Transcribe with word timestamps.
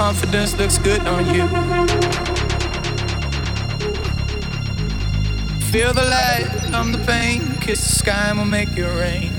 confidence 0.00 0.56
looks 0.56 0.78
good 0.78 1.06
on 1.06 1.26
you. 1.34 1.46
Feel 5.70 5.92
the 5.92 6.06
light, 6.16 6.70
numb 6.70 6.90
the 6.90 7.02
pain, 7.06 7.54
kiss 7.60 7.80
the 7.86 7.94
sky 8.02 8.30
and 8.30 8.38
we'll 8.38 8.46
make 8.46 8.70
it 8.76 8.82
rain. 8.82 9.30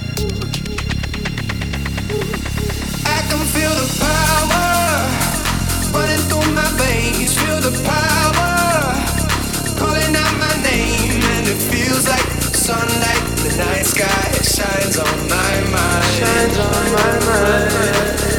I 3.05 3.19
can 3.27 3.43
feel 3.53 3.73
the 3.81 3.89
power 3.99 4.69
running 5.93 6.23
through 6.29 6.53
my 6.53 6.69
veins, 6.77 7.33
feel 7.41 7.59
the 7.59 7.75
power 7.83 8.53
calling 9.79 10.15
out 10.15 10.35
my 10.45 10.55
name, 10.63 11.21
and 11.35 11.47
it 11.47 11.59
feels 11.71 12.07
like 12.07 12.27
sunlight 12.53 13.23
the 13.43 13.51
night 13.57 13.85
sky 13.85 14.31
shines 14.55 14.97
on 14.97 15.17
my 15.27 15.53
mind. 15.73 16.05
Shines 16.17 16.57
on 16.57 16.83
my 16.93 17.11
mind. 17.25 18.30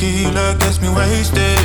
Tequila 0.00 0.56
gets 0.58 0.80
me 0.80 0.88
wasted. 0.88 1.59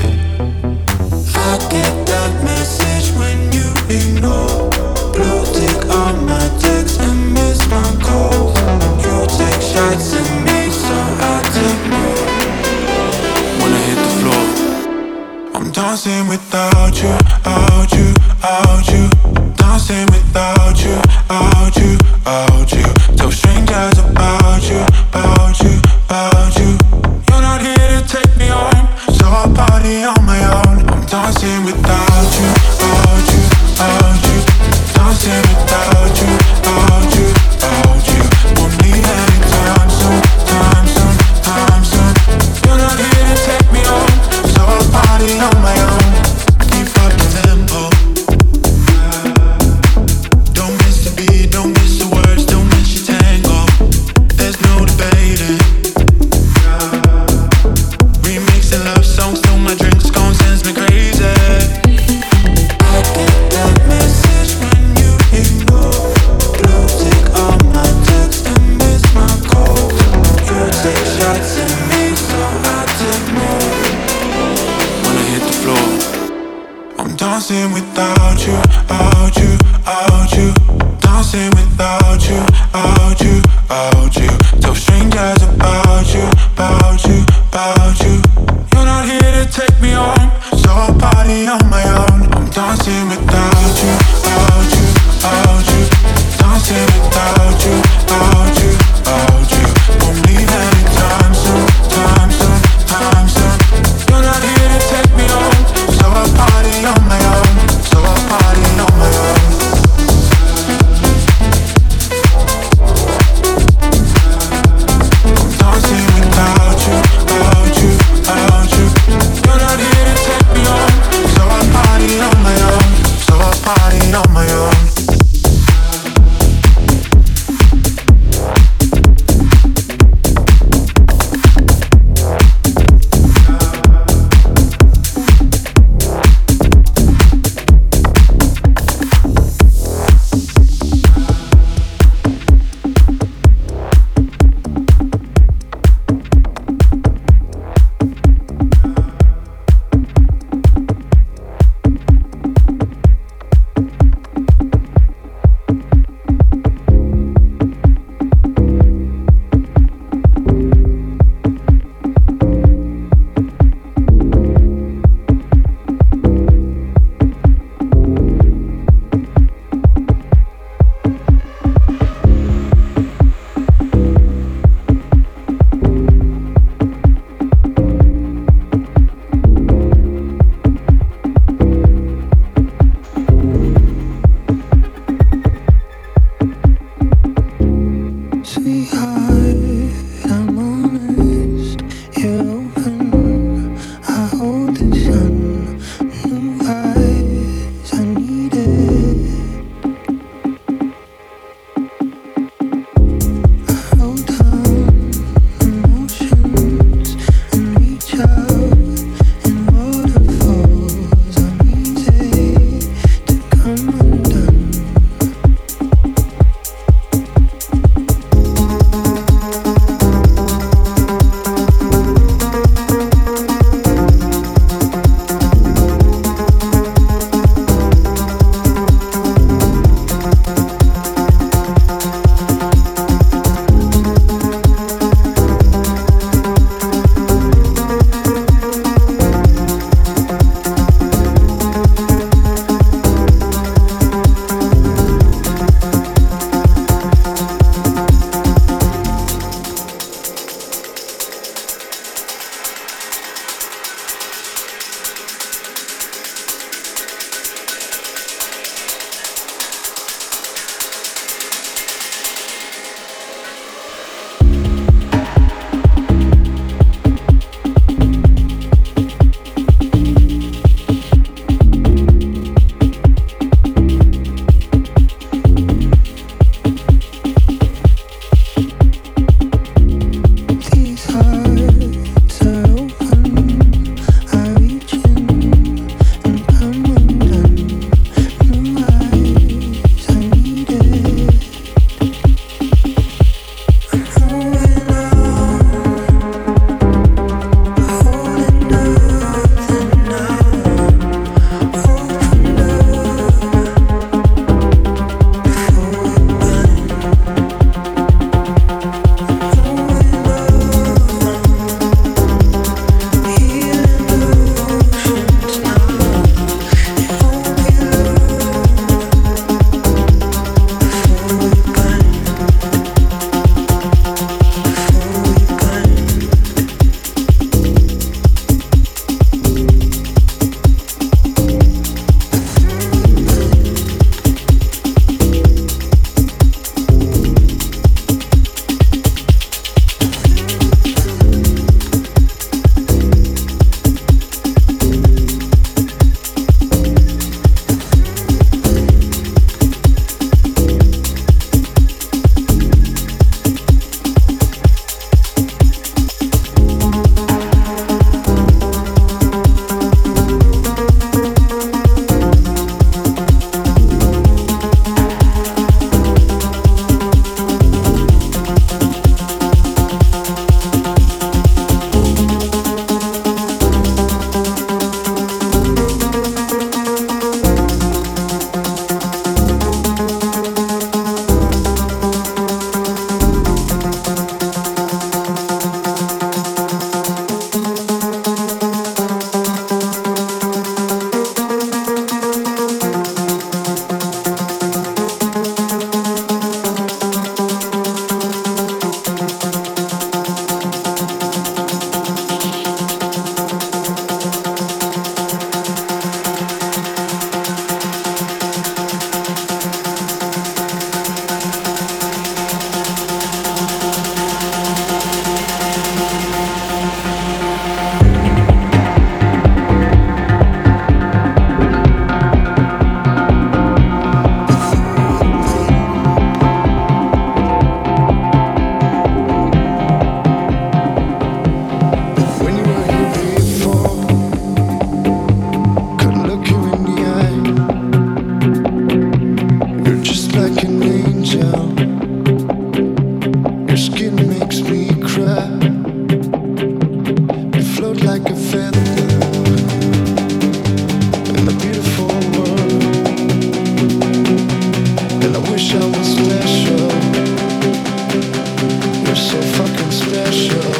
pressure 460.36 460.75